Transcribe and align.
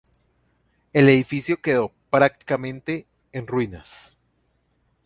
El 0.93 1.09
edificio 1.09 1.61
quedó 1.61 1.93
prácticamente 2.09 3.05
en 3.33 3.45
ruinas. 3.45 4.17